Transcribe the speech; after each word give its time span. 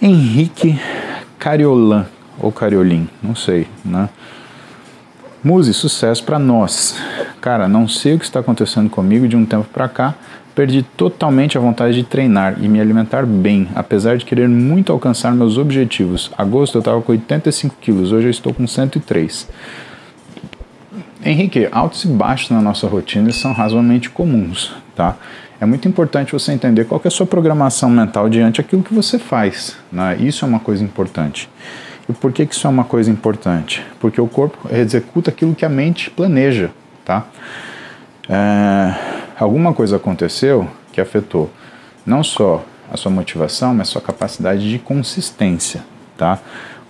Henrique 0.00 0.78
Cariolan, 1.38 2.06
ou 2.38 2.52
Cariolin, 2.52 3.08
não 3.22 3.34
sei, 3.34 3.66
né? 3.84 4.08
Muse, 5.42 5.72
sucesso 5.72 6.24
para 6.24 6.38
nós. 6.38 6.98
Cara, 7.40 7.68
não 7.68 7.86
sei 7.86 8.14
o 8.14 8.18
que 8.18 8.24
está 8.24 8.40
acontecendo 8.40 8.90
comigo 8.90 9.28
de 9.28 9.36
um 9.36 9.46
tempo 9.46 9.66
para 9.72 9.88
cá. 9.88 10.14
Perdi 10.54 10.82
totalmente 10.82 11.56
a 11.56 11.60
vontade 11.60 11.94
de 11.94 12.02
treinar 12.02 12.56
e 12.60 12.68
me 12.68 12.80
alimentar 12.80 13.24
bem, 13.24 13.68
apesar 13.74 14.16
de 14.16 14.24
querer 14.24 14.48
muito 14.48 14.90
alcançar 14.90 15.32
meus 15.32 15.56
objetivos. 15.56 16.32
Agosto 16.36 16.76
eu 16.76 16.80
estava 16.80 17.00
com 17.00 17.12
85 17.12 17.76
quilos, 17.80 18.10
hoje 18.10 18.26
eu 18.26 18.30
estou 18.30 18.52
com 18.52 18.66
103. 18.66 19.48
Henrique, 21.24 21.68
altos 21.70 22.04
e 22.04 22.08
baixos 22.08 22.50
na 22.50 22.60
nossa 22.60 22.86
rotina 22.86 23.32
são 23.32 23.52
razoavelmente 23.52 24.10
comuns, 24.10 24.74
tá? 24.94 25.16
É 25.60 25.64
muito 25.64 25.88
importante 25.88 26.32
você 26.32 26.52
entender 26.52 26.84
qual 26.84 27.00
é 27.02 27.08
a 27.08 27.10
sua 27.10 27.26
programação 27.26 27.88
mental 27.88 28.28
diante 28.28 28.60
daquilo 28.60 28.82
que 28.82 28.92
você 28.92 29.18
faz. 29.18 29.76
Né? 29.90 30.16
Isso 30.18 30.44
é 30.44 30.48
uma 30.48 30.60
coisa 30.60 30.84
importante. 30.84 31.48
E 32.08 32.12
por 32.12 32.32
que, 32.32 32.46
que 32.46 32.54
isso 32.54 32.66
é 32.66 32.70
uma 32.70 32.84
coisa 32.84 33.10
importante? 33.10 33.84
Porque 33.98 34.20
o 34.20 34.28
corpo 34.28 34.68
executa 34.70 35.30
aquilo 35.30 35.54
que 35.54 35.64
a 35.64 35.68
mente 35.68 36.10
planeja, 36.10 36.70
tá? 37.04 37.26
É, 38.28 38.94
alguma 39.38 39.72
coisa 39.72 39.96
aconteceu 39.96 40.68
que 40.92 41.00
afetou 41.00 41.50
não 42.04 42.22
só 42.22 42.64
a 42.92 42.96
sua 42.96 43.10
motivação, 43.10 43.74
mas 43.74 43.88
a 43.88 43.92
sua 43.92 44.00
capacidade 44.00 44.68
de 44.68 44.78
consistência, 44.78 45.84
tá? 46.16 46.38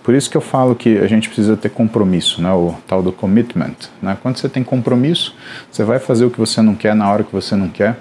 Por 0.03 0.15
isso 0.15 0.29
que 0.29 0.37
eu 0.37 0.41
falo 0.41 0.73
que 0.73 0.99
a 0.99 1.07
gente 1.07 1.27
precisa 1.27 1.57
ter 1.57 1.67
compromisso, 1.69 2.41
né? 2.41 2.49
o 2.53 2.73
tal 2.87 3.03
do 3.03 3.11
commitment. 3.11 3.75
Né? 4.01 4.17
Quando 4.21 4.37
você 4.37 4.47
tem 4.47 4.63
compromisso, 4.63 5.35
você 5.69 5.83
vai 5.83 5.99
fazer 5.99 6.23
o 6.23 6.31
que 6.31 6.39
você 6.39 6.61
não 6.61 6.75
quer 6.75 6.95
na 6.95 7.11
hora 7.11 7.25
que 7.25 7.33
você 7.33 7.57
não 7.57 7.67
quer, 7.67 7.97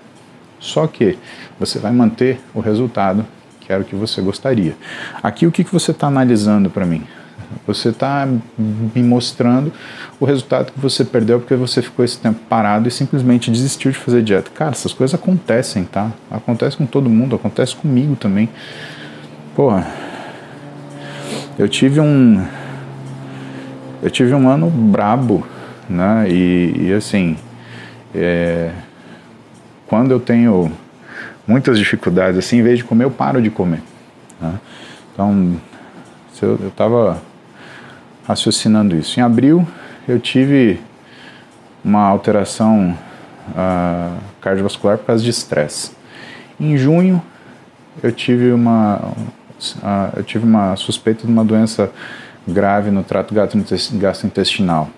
só 0.67 0.87
que 0.87 1.19
você 1.59 1.79
vai 1.79 1.93
manter 1.93 2.41
o 2.55 2.61
resultado 2.61 3.25
que 3.67 3.73
era 3.73 3.83
o 3.83 3.85
que 3.85 3.97
você 3.97 4.21
gostaria. 4.21 4.77
Aqui 5.21 5.45
o 5.45 5.51
que, 5.51 5.65
que 5.65 5.73
você 5.73 5.91
está 5.91 6.07
analisando 6.07 6.71
para 6.71 6.87
mim? 6.87 7.03
Você 7.67 7.89
está 7.89 8.27
me 8.57 9.03
mostrando 9.03 9.73
o 10.21 10.25
resultado 10.25 10.73
que 10.73 10.79
você 10.79 11.05
perdeu 11.05 11.41
porque 11.41 11.55
você 11.55 11.83
ficou 11.83 12.05
esse 12.05 12.19
tempo 12.19 12.41
parado 12.49 12.87
e 12.87 12.91
simplesmente 12.91 13.51
desistiu 13.51 13.91
de 13.91 13.99
fazer 13.99 14.23
dieta. 14.23 14.51
Cara, 14.55 14.71
essas 14.71 14.93
coisas 14.93 15.15
acontecem, 15.15 15.85
tá? 15.85 16.13
Acontece 16.31 16.77
com 16.77 16.87
todo 16.87 17.11
mundo, 17.11 17.35
acontece 17.35 17.75
comigo 17.75 18.15
também. 18.15 18.49
Porra, 19.55 19.87
eu 21.59 21.69
tive 21.69 21.99
um. 22.01 22.45
Eu 24.03 24.11
tive 24.11 24.35
um 24.35 24.49
ano 24.49 24.71
brabo, 24.71 25.45
né? 25.89 26.27
E, 26.29 26.89
e 26.89 26.93
assim. 26.93 27.37
É, 28.15 28.71
quando 29.87 30.11
eu 30.11 30.21
tenho 30.21 30.73
muitas 31.47 31.79
dificuldades, 31.79 32.39
assim, 32.39 32.59
em 32.59 32.63
vez 32.63 32.79
de 32.79 32.85
comer, 32.85 33.05
eu 33.05 33.11
paro 33.11 33.41
de 33.41 33.51
comer. 33.51 33.83
Né? 34.41 34.59
Então, 35.13 35.57
eu 36.43 36.69
estava 36.69 37.23
raciocinando 38.27 38.97
isso. 38.97 39.19
Em 39.19 39.23
abril, 39.23 39.67
eu 40.09 40.19
tive 40.19 40.81
uma 41.85 42.03
alteração 42.03 42.99
uh, 43.51 44.19
cardiovascular 44.41 44.99
por 44.99 45.07
causa 45.07 45.23
de 45.23 45.31
estresse. 45.31 45.93
Em 46.59 46.77
junho, 46.77 47.23
eu 48.03 48.11
tive 48.11 48.51
uma, 48.53 48.97
uh, 48.97 50.17
eu 50.17 50.25
tive 50.25 50.45
uma 50.45 50.75
suspeita 50.77 51.27
de 51.27 51.33
uma 51.33 51.45
doença 51.45 51.91
grave 52.47 52.91
no 52.91 53.03
trato 53.03 53.35
gastrointestinal. 53.35 54.91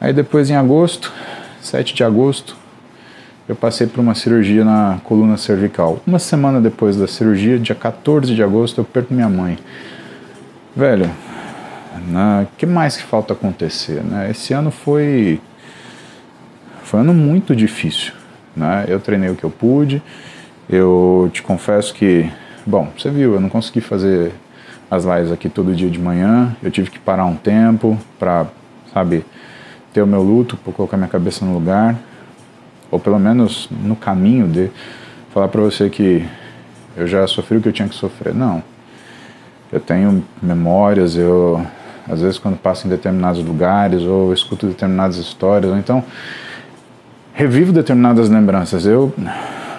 Aí 0.00 0.12
depois, 0.12 0.48
em 0.48 0.56
agosto, 0.56 1.12
7 1.60 1.94
de 1.94 2.04
agosto, 2.04 2.56
eu 3.48 3.56
passei 3.56 3.86
por 3.86 4.00
uma 4.00 4.14
cirurgia 4.14 4.62
na 4.62 5.00
coluna 5.02 5.38
cervical. 5.38 6.00
Uma 6.06 6.18
semana 6.18 6.60
depois 6.60 6.96
da 6.96 7.08
cirurgia, 7.08 7.58
dia 7.58 7.74
14 7.74 8.34
de 8.34 8.42
agosto, 8.42 8.78
eu 8.78 8.84
perco 8.84 9.14
minha 9.14 9.28
mãe. 9.28 9.58
Velho, 10.76 11.10
né, 12.08 12.46
que 12.58 12.66
mais 12.66 12.98
que 12.98 13.04
falta 13.04 13.32
acontecer? 13.32 14.04
Né? 14.04 14.30
Esse 14.30 14.52
ano 14.52 14.70
foi, 14.70 15.40
foi 16.82 17.00
um 17.00 17.02
ano 17.04 17.14
muito 17.14 17.56
difícil. 17.56 18.12
Né? 18.54 18.84
Eu 18.86 19.00
treinei 19.00 19.30
o 19.30 19.34
que 19.34 19.44
eu 19.44 19.50
pude, 19.50 20.02
eu 20.68 21.30
te 21.32 21.40
confesso 21.40 21.94
que, 21.94 22.30
bom, 22.66 22.88
você 22.96 23.08
viu, 23.08 23.32
eu 23.32 23.40
não 23.40 23.48
consegui 23.48 23.80
fazer 23.80 24.30
as 24.90 25.04
lives 25.04 25.32
aqui 25.32 25.48
todo 25.48 25.74
dia 25.74 25.88
de 25.88 25.98
manhã, 25.98 26.54
eu 26.62 26.70
tive 26.70 26.90
que 26.90 26.98
parar 26.98 27.24
um 27.24 27.34
tempo 27.34 27.98
para, 28.18 28.46
sabe, 28.92 29.24
ter 29.92 30.02
o 30.02 30.06
meu 30.06 30.22
luto, 30.22 30.54
para 30.58 30.72
colocar 30.72 30.98
minha 30.98 31.08
cabeça 31.08 31.46
no 31.46 31.54
lugar 31.54 31.96
ou 32.90 32.98
pelo 32.98 33.18
menos 33.18 33.68
no 33.70 33.96
caminho 33.96 34.46
de 34.48 34.70
falar 35.32 35.48
para 35.48 35.60
você 35.60 35.88
que 35.88 36.24
eu 36.96 37.06
já 37.06 37.26
sofri 37.26 37.58
o 37.58 37.60
que 37.60 37.68
eu 37.68 37.72
tinha 37.72 37.88
que 37.88 37.94
sofrer. 37.94 38.34
Não. 38.34 38.62
Eu 39.72 39.80
tenho 39.80 40.24
memórias, 40.42 41.16
eu 41.16 41.64
às 42.10 42.22
vezes 42.22 42.38
quando 42.38 42.56
passo 42.56 42.86
em 42.86 42.90
determinados 42.90 43.44
lugares 43.44 44.02
ou 44.02 44.32
escuto 44.32 44.66
determinadas 44.66 45.16
histórias, 45.16 45.70
ou 45.70 45.78
então 45.78 46.02
revivo 47.34 47.72
determinadas 47.72 48.28
lembranças. 48.28 48.86
Eu 48.86 49.14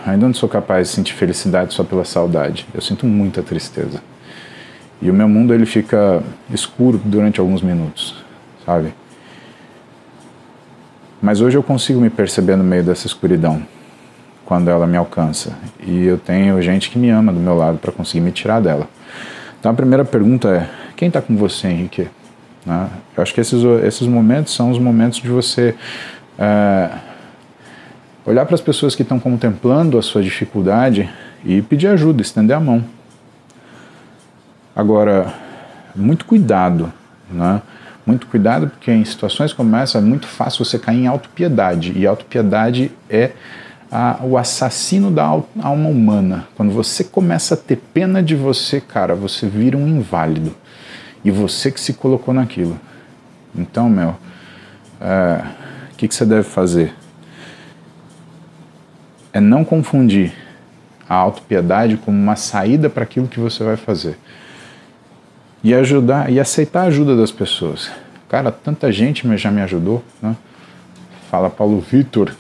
ainda 0.06 0.26
não 0.28 0.34
sou 0.34 0.48
capaz 0.48 0.88
de 0.88 0.94
sentir 0.94 1.14
felicidade 1.14 1.74
só 1.74 1.84
pela 1.84 2.06
saudade. 2.06 2.68
Eu 2.74 2.82
sinto 2.82 3.06
muita 3.06 3.42
tristeza. 3.42 4.02
E 5.02 5.10
o 5.10 5.14
meu 5.14 5.28
mundo 5.28 5.54
ele 5.54 5.66
fica 5.66 6.22
escuro 6.54 7.02
durante 7.04 7.40
alguns 7.40 7.62
minutos, 7.62 8.16
sabe? 8.66 8.94
Mas 11.22 11.42
hoje 11.42 11.58
eu 11.58 11.64
consigo 11.64 12.00
me 12.00 12.10
perceber 12.10 12.56
no 12.56 12.64
meio 12.64 12.84
dessa 12.84 13.06
escuridão, 13.06 13.62
quando 14.46 14.70
ela 14.70 14.88
me 14.88 14.96
alcança. 14.96 15.54
E 15.86 16.06
eu 16.06 16.18
tenho 16.18 16.62
gente 16.62 16.90
que 16.90 16.98
me 16.98 17.10
ama 17.10 17.34
do 17.34 17.40
meu 17.40 17.56
lado 17.56 17.78
para 17.78 17.92
conseguir 17.92 18.22
me 18.22 18.32
tirar 18.32 18.62
dela. 18.62 18.88
Então 19.60 19.72
a 19.72 19.76
primeira 19.76 20.06
pergunta 20.06 20.50
é: 20.50 20.70
quem 20.96 21.10
está 21.10 21.22
com 21.22 21.36
você, 21.36 21.68
Henrique? 21.68 22.08
Né? 22.66 22.90
Eu 23.16 23.24
acho 23.24 23.34
que 23.34 23.42
esses, 23.42 23.62
esses 23.84 24.08
momentos 24.08 24.54
são 24.54 24.72
os 24.72 24.80
momentos 24.80 25.20
de 25.20 25.28
você 25.28 25.76
é, 26.38 26.90
olhar 28.26 28.46
para 28.46 28.56
as 28.56 28.62
pessoas 28.62 28.96
que 28.96 29.02
estão 29.02 29.20
contemplando 29.20 29.98
a 29.98 30.02
sua 30.02 30.22
dificuldade 30.22 31.10
e 31.44 31.62
pedir 31.62 31.88
ajuda, 31.88 32.22
estender 32.22 32.56
a 32.56 32.60
mão. 32.60 32.84
Agora, 34.76 35.34
muito 35.96 36.26
cuidado, 36.26 36.94
né? 37.30 37.62
Muito 38.10 38.26
cuidado, 38.26 38.68
porque 38.68 38.92
em 38.92 39.06
situações 39.06 39.54
como 39.54 39.76
essa 39.76 40.00
é 40.00 40.02
muito 40.02 40.26
fácil 40.26 40.66
você 40.66 40.80
cair 40.80 41.04
em 41.04 41.06
autopiedade. 41.06 41.94
E 41.96 42.08
autopiedade 42.08 42.92
é 43.08 43.34
a, 43.92 44.18
o 44.24 44.36
assassino 44.36 45.12
da 45.12 45.24
alma 45.26 45.90
humana. 45.90 46.48
Quando 46.56 46.72
você 46.72 47.04
começa 47.04 47.54
a 47.54 47.58
ter 47.58 47.76
pena 47.76 48.24
de 48.24 48.36
você, 48.36 48.82
cara, 48.82 49.14
você 49.14 49.48
vira 49.48 49.78
um 49.78 49.88
inválido. 49.88 50.56
E 51.24 51.30
você 51.30 51.72
que 51.72 51.80
se 51.80 51.94
colocou 51.94 52.34
naquilo. 52.34 52.80
Então, 53.56 53.88
meu, 53.88 54.16
é, 55.00 55.44
o 55.94 55.96
que, 55.96 56.08
que 56.08 56.16
você 56.16 56.26
deve 56.26 56.42
fazer? 56.50 56.96
É 59.32 59.40
não 59.40 59.64
confundir 59.64 60.34
a 61.08 61.14
autopiedade 61.14 61.96
como 61.98 62.18
uma 62.18 62.36
saída 62.36 62.90
para 62.90 63.04
aquilo 63.04 63.28
que 63.28 63.40
você 63.40 63.64
vai 63.64 63.78
fazer 63.78 64.18
e 65.64 65.74
ajudar 65.74 66.32
e 66.32 66.40
aceitar 66.40 66.82
a 66.82 66.86
ajuda 66.86 67.16
das 67.16 67.32
pessoas. 67.32 67.92
Cara, 68.28 68.52
tanta 68.52 68.92
gente 68.92 69.26
já 69.38 69.52
me 69.52 69.62
ajudou, 69.62 70.04
né? 70.22 70.36
Fala 71.30 71.50
Paulo 71.50 71.80
Vitor. 71.80 72.32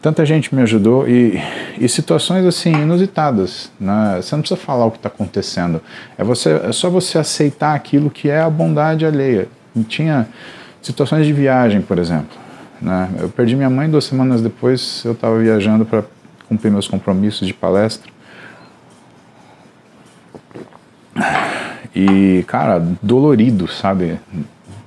Tanta 0.00 0.26
gente 0.26 0.52
me 0.52 0.62
ajudou 0.62 1.08
e, 1.08 1.40
e 1.78 1.88
situações 1.88 2.44
assim 2.44 2.72
inusitadas. 2.72 3.70
Né? 3.78 4.18
Você 4.20 4.34
não 4.34 4.42
precisa 4.42 4.60
falar 4.60 4.86
o 4.86 4.90
que 4.90 4.96
está 4.96 5.08
acontecendo. 5.08 5.80
É, 6.18 6.24
você, 6.24 6.60
é 6.64 6.72
só 6.72 6.90
você 6.90 7.18
aceitar 7.18 7.74
aquilo 7.74 8.10
que 8.10 8.28
é 8.28 8.40
a 8.40 8.50
bondade 8.50 9.06
alheia. 9.06 9.46
E 9.76 9.84
tinha 9.84 10.26
situações 10.80 11.24
de 11.24 11.32
viagem, 11.32 11.80
por 11.80 12.00
exemplo. 12.00 12.36
Né? 12.80 13.08
Eu 13.20 13.28
perdi 13.28 13.54
minha 13.54 13.70
mãe 13.70 13.88
duas 13.88 14.04
semanas 14.04 14.42
depois. 14.42 15.02
Eu 15.04 15.12
estava 15.12 15.38
viajando 15.38 15.84
para 15.84 16.02
cumprir 16.48 16.72
meus 16.72 16.88
compromissos 16.88 17.46
de 17.46 17.54
palestra. 17.54 18.10
E, 21.94 22.44
cara, 22.46 22.82
dolorido, 23.02 23.68
sabe? 23.68 24.18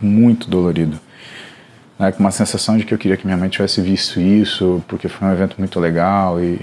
Muito 0.02 0.50
dolorido. 0.50 1.00
Né? 2.00 2.12
Com 2.12 2.20
uma 2.20 2.32
sensação 2.32 2.78
de 2.78 2.86
que 2.86 2.94
eu 2.94 2.98
queria 2.98 3.18
que 3.18 3.26
minha 3.26 3.38
mãe 3.38 3.50
tivesse 3.50 3.82
visto 3.82 4.20
isso, 4.20 4.84
porque 4.88 5.08
foi 5.08 5.28
um 5.28 5.32
evento 5.32 5.56
muito 5.58 5.80
legal 5.80 6.42
e 6.42 6.60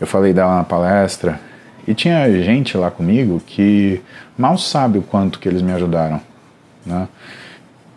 eu 0.00 0.06
falei 0.06 0.32
dela 0.32 0.56
na 0.56 0.64
palestra. 0.64 1.40
E 1.86 1.94
tinha 1.94 2.30
gente 2.42 2.76
lá 2.76 2.90
comigo 2.90 3.40
que 3.44 4.00
mal 4.38 4.56
sabe 4.56 4.98
o 4.98 5.02
quanto 5.02 5.38
que 5.38 5.48
eles 5.48 5.62
me 5.62 5.72
ajudaram. 5.72 6.20
Né? 6.86 7.08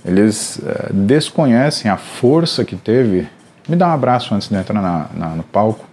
Eles 0.03 0.59
é, 0.65 0.91
desconhecem 0.91 1.89
a 1.89 1.97
força 1.97 2.63
que 2.63 2.75
teve. 2.75 3.27
Me 3.67 3.75
dá 3.75 3.87
um 3.87 3.91
abraço 3.91 4.33
antes 4.33 4.47
de 4.47 4.55
entrar 4.55 4.81
na, 4.81 5.07
na, 5.13 5.27
no 5.29 5.43
palco. 5.43 5.85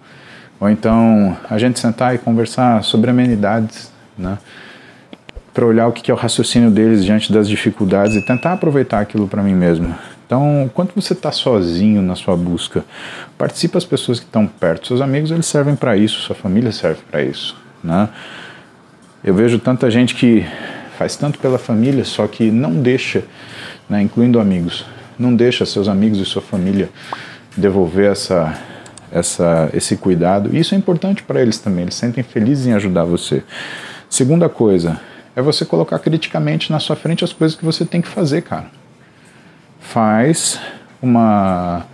Ou 0.61 0.71
então 0.71 1.37
a 1.51 1.59
gente 1.59 1.81
sentar 1.81 2.15
e 2.15 2.19
conversar 2.19 2.83
sobre 2.85 3.11
amenidades. 3.11 3.91
Né? 4.17 4.39
Para 5.53 5.67
olhar 5.67 5.87
o 5.87 5.93
que 5.93 6.11
é 6.11 6.15
o 6.15 6.17
raciocínio 6.17 6.71
deles 6.71 7.05
diante 7.05 7.33
das 7.33 7.49
dificuldades 7.49 8.17
e 8.17 8.23
tentar 8.25 8.53
aproveitar 8.53 9.01
aquilo 9.01 9.29
para 9.29 9.43
mim 9.43 9.55
mesmo. 9.55 9.95
Então, 10.27 10.71
quando 10.73 10.93
você 10.95 11.13
está 11.13 11.31
sozinho 11.31 12.01
na 12.01 12.15
sua 12.15 12.37
busca, 12.37 12.85
participe 13.37 13.77
as 13.77 13.85
pessoas 13.85 14.19
que 14.19 14.25
estão 14.25 14.47
perto. 14.47 14.87
Seus 14.87 15.03
amigos 15.03 15.31
eles 15.31 15.45
servem 15.45 15.77
para 15.77 15.95
isso, 15.97 16.21
sua 16.21 16.35
família 16.35 16.73
serve 16.73 17.01
para 17.11 17.23
isso, 17.23 17.55
né? 17.85 18.09
Eu 19.23 19.35
vejo 19.35 19.59
tanta 19.59 19.91
gente 19.91 20.15
que 20.15 20.45
faz 20.99 21.17
tanto 21.17 21.39
pela 21.39 21.59
família, 21.59 22.05
só 22.05 22.27
que 22.27 22.51
não 22.51 22.73
deixa, 22.73 23.25
né, 23.89 24.03
incluindo 24.03 24.41
amigos, 24.41 24.87
não 25.19 25.35
deixa 25.35 25.67
seus 25.67 25.87
amigos 25.87 26.19
e 26.19 26.25
sua 26.25 26.43
família 26.43 26.89
devolver 27.57 28.11
essa, 28.11 28.59
essa, 29.13 29.71
esse 29.75 29.97
cuidado. 29.97 30.51
E 30.53 30.59
isso 30.59 30.75
é 30.75 30.79
importante 30.79 31.23
para 31.23 31.43
eles 31.43 31.59
também, 31.59 31.83
eles 31.83 31.95
sentem 31.95 32.25
felizes 32.25 32.67
em 32.67 32.73
ajudar 32.73 33.05
você. 33.05 33.43
Segunda 34.09 34.49
coisa, 34.49 34.99
é 35.35 35.43
você 35.43 35.65
colocar 35.65 35.99
criticamente 35.99 36.71
na 36.71 36.79
sua 36.79 36.97
frente 36.97 37.25
as 37.25 37.33
coisas 37.33 37.57
que 37.57 37.65
você 37.65 37.85
tem 37.85 38.01
que 38.01 38.09
fazer, 38.09 38.43
cara 38.43 38.83
faz 39.83 40.59
uma. 41.03 41.85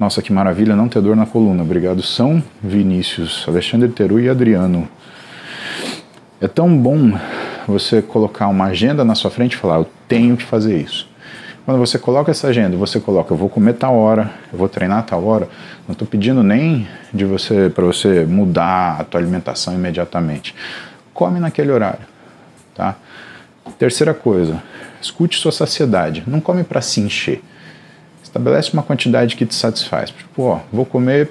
Nossa, 0.00 0.20
que 0.20 0.32
maravilha 0.32 0.74
não 0.74 0.88
ter 0.88 1.00
dor 1.00 1.14
na 1.14 1.24
coluna. 1.24 1.62
Obrigado, 1.62 2.02
São 2.02 2.42
Vinícius, 2.60 3.44
Alexandre 3.46 3.88
Teru 3.88 4.18
e 4.18 4.28
Adriano. 4.28 4.88
É 6.40 6.48
tão 6.48 6.76
bom 6.76 7.16
você 7.68 8.02
colocar 8.02 8.48
uma 8.48 8.66
agenda 8.66 9.04
na 9.04 9.14
sua 9.14 9.30
frente 9.30 9.52
e 9.52 9.56
falar: 9.56 9.76
Eu 9.76 9.88
tenho 10.08 10.36
que 10.36 10.42
fazer 10.42 10.76
isso. 10.76 11.08
Quando 11.64 11.78
você 11.78 11.98
coloca 11.98 12.30
essa 12.32 12.48
agenda, 12.48 12.76
você 12.76 12.98
coloca: 12.98 13.32
Eu 13.32 13.38
vou 13.38 13.48
comer 13.48 13.74
tal 13.74 13.96
hora, 13.96 14.32
eu 14.52 14.58
vou 14.58 14.68
treinar 14.68 15.04
tal 15.04 15.24
hora. 15.24 15.48
Não 15.86 15.92
estou 15.92 16.08
pedindo 16.08 16.42
nem 16.42 16.88
de 17.12 17.24
você 17.24 17.70
para 17.72 17.84
você 17.84 18.24
mudar 18.24 19.00
a 19.00 19.04
tua 19.04 19.20
alimentação 19.20 19.74
imediatamente. 19.74 20.54
Come 21.12 21.38
naquele 21.38 21.70
horário, 21.70 22.00
tá? 22.74 22.96
Terceira 23.78 24.12
coisa, 24.12 24.62
escute 25.00 25.38
sua 25.38 25.52
saciedade. 25.52 26.22
Não 26.26 26.40
come 26.40 26.64
para 26.64 26.80
se 26.80 27.00
encher. 27.00 27.42
Estabelece 28.22 28.72
uma 28.72 28.82
quantidade 28.82 29.36
que 29.36 29.46
te 29.46 29.54
satisfaz. 29.54 30.10
Tipo, 30.10 30.42
ó, 30.42 30.60
vou 30.72 30.84
comer 30.84 31.30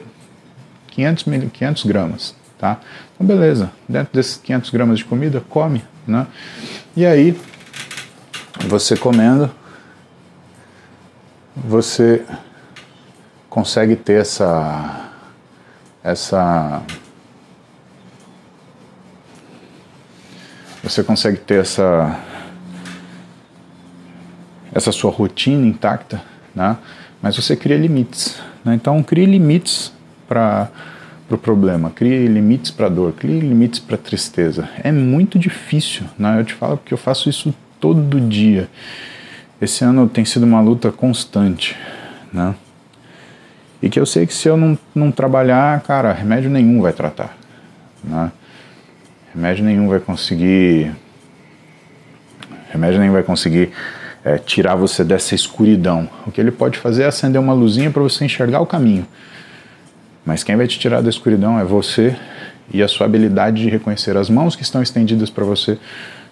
500, 0.92 1.24
500 1.52 1.84
gramas, 1.86 2.36
tá? 2.58 2.80
Então, 3.14 3.26
beleza. 3.26 3.72
Dentro 3.88 4.14
desses 4.14 4.38
500 4.38 4.70
gramas 4.70 5.00
de 5.00 5.06
comida, 5.06 5.42
come, 5.50 5.84
né? 6.08 6.28
E 6.96 7.06
aí, 7.06 7.40
você 8.68 8.96
comendo, 8.96 9.52
você 11.56 12.24
consegue 13.50 13.96
ter 13.96 14.22
essa 14.22 15.10
essa 16.04 16.82
você 20.84 21.02
consegue 21.02 21.38
ter 21.38 21.62
essa 21.62 22.20
essa 24.74 24.92
sua 24.92 25.12
rotina 25.12 25.66
intacta, 25.66 26.22
né? 26.54 26.78
mas 27.22 27.36
você 27.36 27.56
cria 27.56 27.78
limites. 27.78 28.40
Né? 28.66 28.74
Então, 28.74 29.02
crie 29.04 29.26
limites 29.26 29.94
para 30.28 30.70
o 31.26 31.28
pro 31.30 31.38
problema, 31.38 31.90
crie 31.90 32.28
limites 32.28 32.72
para 32.72 32.90
dor, 32.90 33.14
crie 33.14 33.40
limites 33.40 33.80
para 33.80 33.98
tristeza. 33.98 34.68
É 34.84 34.92
muito 34.92 35.38
difícil, 35.40 36.06
né? 36.18 36.40
eu 36.40 36.46
te 36.46 36.54
falo 36.54 36.78
porque 36.78 36.94
eu 36.94 36.98
faço 36.98 37.30
isso 37.30 37.54
todo 37.80 38.20
dia. 38.20 38.68
Esse 39.62 39.86
ano 39.86 40.10
tem 40.10 40.26
sido 40.26 40.44
uma 40.44 40.60
luta 40.60 40.92
constante. 40.92 41.78
Né? 42.32 42.56
E 43.82 43.90
que 43.90 44.00
eu 44.00 44.06
sei 44.06 44.26
que 44.26 44.34
se 44.34 44.48
eu 44.48 44.58
não, 44.58 44.78
não 44.94 45.12
trabalhar, 45.12 45.80
cara, 45.82 46.12
remédio 46.12 46.50
nenhum 46.50 46.82
vai 46.82 46.94
tratar. 46.94 47.38
Né? 48.04 48.32
Remédio 49.34 49.66
nenhum 49.66 49.88
vai 49.88 50.00
conseguir. 50.00 50.94
Remédio 52.72 53.00
nenhum 53.00 53.14
vai 53.14 53.24
conseguir 53.24 53.72
é, 54.24 54.38
tirar 54.38 54.76
você 54.76 55.04
dessa 55.04 55.34
escuridão. 55.34 56.08
O 56.28 56.32
que 56.32 56.40
ele 56.40 56.52
pode 56.52 56.78
fazer 56.78 57.04
é 57.04 57.06
acender 57.08 57.42
uma 57.42 57.54
luzinha 57.54 57.90
para 57.90 58.04
você 58.04 58.26
enxergar 58.26 58.60
o 58.60 58.66
caminho. 58.66 59.08
Mas 60.24 60.44
quem 60.44 60.56
vai 60.56 60.68
te 60.68 60.78
tirar 60.78 61.02
da 61.02 61.10
escuridão 61.10 61.60
é 61.60 61.64
você 61.64 62.16
e 62.72 62.82
a 62.82 62.88
sua 62.88 63.08
habilidade 63.08 63.62
de 63.62 63.70
reconhecer 63.70 64.16
as 64.16 64.30
mãos 64.30 64.56
que 64.56 64.62
estão 64.62 64.82
estendidas 64.82 65.30
para 65.30 65.44
você, 65.44 65.78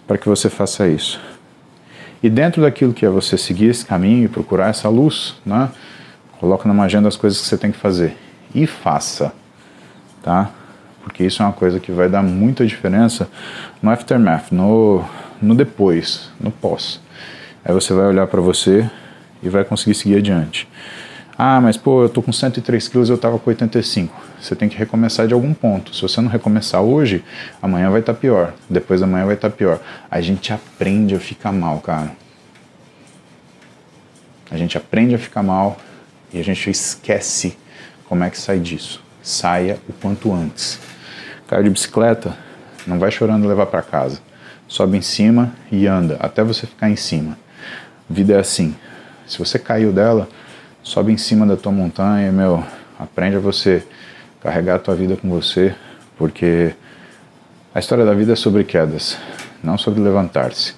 para 0.08 0.18
que 0.18 0.30
você 0.30 0.50
faça 0.50 0.88
isso. 0.88 1.20
E 2.24 2.30
dentro 2.30 2.62
daquilo 2.62 2.94
que 2.94 3.06
é 3.06 3.10
você 3.10 3.36
seguir 3.36 3.66
esse 3.66 3.84
caminho 3.84 4.26
e 4.26 4.28
procurar 4.28 4.70
essa 4.70 4.88
luz, 4.88 5.36
né, 5.44 5.70
coloca 6.40 6.68
numa 6.68 6.84
agenda 6.84 7.08
as 7.08 7.16
coisas 7.16 7.42
que 7.42 7.48
você 7.48 7.58
tem 7.58 7.72
que 7.72 7.78
fazer 7.80 8.16
e 8.54 8.68
faça, 8.68 9.34
tá? 10.22 10.52
Porque 11.04 11.24
isso 11.24 11.42
é 11.42 11.46
uma 11.46 11.54
coisa 11.54 11.80
que 11.80 11.92
vai 11.92 12.08
dar 12.08 12.22
muita 12.22 12.66
diferença 12.66 13.30
no 13.82 13.90
aftermath, 13.90 14.52
no, 14.52 15.04
no 15.42 15.56
depois, 15.56 16.30
no 16.40 16.52
pós. 16.52 17.02
Aí 17.66 17.74
você 17.74 17.94
vai 17.94 18.06
olhar 18.06 18.28
para 18.28 18.42
você 18.42 18.90
e 19.42 19.50
vai 19.50 19.64
conseguir 19.64 19.96
seguir 19.96 20.18
adiante. 20.18 20.68
Ah, 21.38 21.60
mas 21.60 21.76
pô, 21.76 22.04
eu 22.04 22.10
tô 22.10 22.22
com 22.22 22.32
103 22.32 22.88
quilos, 22.88 23.10
eu 23.10 23.18
tava 23.18 23.40
com 23.40 23.50
85. 23.50 24.14
Você 24.40 24.56
tem 24.56 24.70
que 24.70 24.78
recomeçar 24.78 25.28
de 25.28 25.34
algum 25.34 25.54
ponto. 25.54 25.96
Se 25.96 26.02
você 26.02 26.22
não 26.22 26.30
recomeçar 26.30 26.82
hoje, 26.82 27.24
amanhã 27.62 27.90
vai 27.90 28.02
estar 28.02 28.14
tá 28.14 28.20
pior. 28.20 28.54
Depois 28.70 29.02
da 29.02 29.08
manhã 29.08 29.26
vai 29.26 29.36
estar 29.36 29.50
tá 29.50 29.56
pior. 29.56 29.80
A 30.10 30.22
gente 30.22 30.54
aprende 30.54 31.16
a 31.16 31.20
ficar 31.20 31.52
mal, 31.52 31.80
cara. 31.80 32.12
A 34.52 34.58
gente 34.58 34.78
aprende 34.78 35.16
a 35.16 35.18
ficar 35.18 35.42
mal 35.42 35.78
e 36.32 36.40
a 36.40 36.44
gente 36.44 36.70
esquece 36.70 37.58
como 38.08 38.24
é 38.24 38.30
que 38.30 38.38
sai 38.38 38.60
disso. 38.60 39.02
Saia 39.22 39.80
o 39.88 39.94
quanto 39.94 40.34
antes. 40.34 40.80
Caiu 41.48 41.64
de 41.64 41.70
bicicleta, 41.70 42.36
não 42.88 42.98
vai 42.98 43.12
chorando 43.12 43.48
levar 43.48 43.68
para 43.68 43.82
casa. 43.82 44.20
Sobe 44.68 44.98
em 44.98 45.02
cima 45.02 45.54
e 45.72 45.86
anda 45.86 46.18
até 46.20 46.44
você 46.44 46.66
ficar 46.66 46.90
em 46.90 46.96
cima 46.96 47.38
vida 48.12 48.34
é 48.34 48.40
assim. 48.40 48.76
Se 49.26 49.40
você 49.40 49.58
caiu 49.58 49.92
dela, 49.92 50.28
sobe 50.84 51.12
em 51.12 51.18
cima 51.18 51.46
da 51.46 51.56
tua 51.56 51.72
montanha, 51.72 52.32
meu, 52.32 52.64
aprende 53.00 53.38
a 53.38 53.40
você 53.40 53.84
carregar 54.42 54.76
a 54.76 54.80
tua 54.80 54.96
vida 54.96 55.16
com 55.16 55.30
você, 55.30 55.74
porque 56.18 56.74
a 57.74 57.80
história 57.80 58.04
da 58.04 58.14
vida 58.14 58.34
é 58.34 58.36
sobre 58.36 58.64
quedas, 58.64 59.18
não 59.64 59.78
sobre 59.78 60.02
levantar-se. 60.02 60.74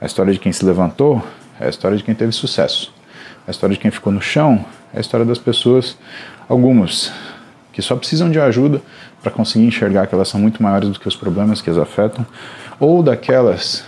A 0.00 0.06
história 0.06 0.32
de 0.32 0.38
quem 0.38 0.52
se 0.52 0.64
levantou 0.64 1.26
é 1.58 1.66
a 1.66 1.68
história 1.68 1.96
de 1.96 2.04
quem 2.04 2.14
teve 2.14 2.32
sucesso. 2.32 2.94
A 3.46 3.50
história 3.50 3.74
de 3.74 3.80
quem 3.80 3.90
ficou 3.90 4.12
no 4.12 4.20
chão 4.20 4.64
é 4.94 4.98
a 4.98 5.00
história 5.00 5.26
das 5.26 5.38
pessoas, 5.38 5.96
algumas, 6.48 7.10
que 7.76 7.82
só 7.82 7.94
precisam 7.94 8.30
de 8.30 8.40
ajuda 8.40 8.80
para 9.22 9.30
conseguir 9.30 9.66
enxergar 9.66 10.06
que 10.06 10.14
elas 10.14 10.28
são 10.28 10.40
muito 10.40 10.62
maiores 10.62 10.88
do 10.88 10.98
que 10.98 11.06
os 11.06 11.14
problemas 11.14 11.60
que 11.60 11.68
as 11.68 11.76
afetam, 11.76 12.24
ou 12.80 13.02
daquelas 13.02 13.84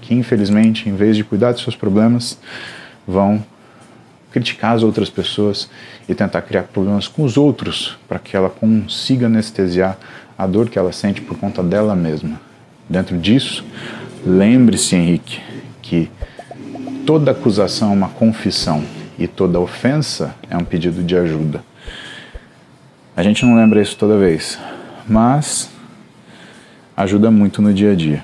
que 0.00 0.14
infelizmente, 0.14 0.88
em 0.88 0.94
vez 0.94 1.16
de 1.16 1.24
cuidar 1.24 1.50
de 1.50 1.60
seus 1.60 1.74
problemas, 1.74 2.38
vão 3.04 3.44
criticar 4.30 4.76
as 4.76 4.84
outras 4.84 5.10
pessoas 5.10 5.68
e 6.08 6.14
tentar 6.14 6.40
criar 6.42 6.62
problemas 6.62 7.08
com 7.08 7.24
os 7.24 7.36
outros 7.36 7.98
para 8.06 8.20
que 8.20 8.36
ela 8.36 8.48
consiga 8.48 9.26
anestesiar 9.26 9.98
a 10.38 10.46
dor 10.46 10.68
que 10.68 10.78
ela 10.78 10.92
sente 10.92 11.20
por 11.20 11.36
conta 11.36 11.64
dela 11.64 11.96
mesma. 11.96 12.40
Dentro 12.88 13.18
disso, 13.18 13.64
lembre-se, 14.24 14.94
Henrique, 14.94 15.40
que 15.82 16.08
toda 17.04 17.32
acusação 17.32 17.90
é 17.90 17.94
uma 17.94 18.08
confissão 18.08 18.84
e 19.18 19.26
toda 19.26 19.58
ofensa 19.58 20.32
é 20.48 20.56
um 20.56 20.64
pedido 20.64 21.02
de 21.02 21.16
ajuda. 21.16 21.64
A 23.16 23.22
gente 23.22 23.46
não 23.46 23.56
lembra 23.56 23.80
isso 23.80 23.96
toda 23.96 24.18
vez, 24.18 24.58
mas 25.08 25.70
ajuda 26.94 27.30
muito 27.30 27.62
no 27.62 27.72
dia 27.72 27.92
a 27.92 27.94
dia. 27.94 28.22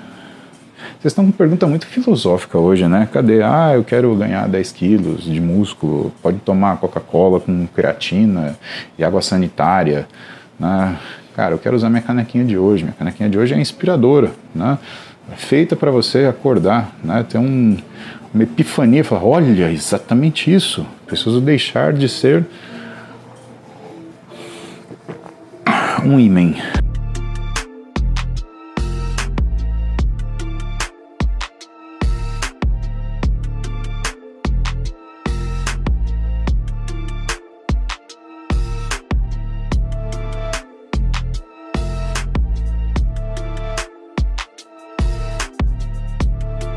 Vocês 0.99 1.11
estão 1.11 1.23
com 1.23 1.31
uma 1.31 1.35
pergunta 1.35 1.65
muito 1.65 1.87
filosófica 1.87 2.59
hoje, 2.59 2.87
né? 2.87 3.09
Cadê? 3.11 3.41
Ah, 3.41 3.71
eu 3.73 3.83
quero 3.83 4.15
ganhar 4.15 4.47
10 4.47 4.71
quilos 4.71 5.23
de 5.23 5.41
músculo, 5.41 6.13
pode 6.21 6.37
tomar 6.41 6.77
Coca-Cola 6.77 7.39
com 7.39 7.65
creatina 7.65 8.55
e 8.95 9.03
água 9.03 9.19
sanitária, 9.19 10.07
né? 10.59 10.95
Cara, 11.35 11.55
eu 11.55 11.57
quero 11.57 11.75
usar 11.75 11.89
minha 11.89 12.03
canequinha 12.03 12.45
de 12.45 12.55
hoje. 12.55 12.83
Minha 12.83 12.93
canequinha 12.93 13.27
de 13.27 13.39
hoje 13.39 13.55
é 13.55 13.59
inspiradora, 13.59 14.29
né? 14.53 14.77
É 15.31 15.35
feita 15.35 15.75
para 15.75 15.89
você 15.89 16.25
acordar, 16.25 16.93
né? 17.03 17.25
Ter 17.27 17.39
um, 17.39 17.77
uma 18.31 18.43
epifania, 18.43 19.03
falar, 19.03 19.23
olha, 19.23 19.71
exatamente 19.71 20.53
isso. 20.53 20.85
Preciso 21.07 21.41
deixar 21.41 21.93
de 21.93 22.07
ser 22.07 22.45
um 26.05 26.19
imen. 26.19 26.82